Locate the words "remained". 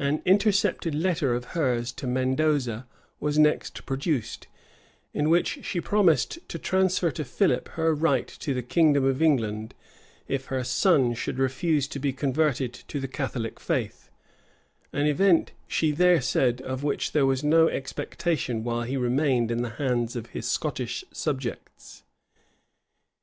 18.96-19.52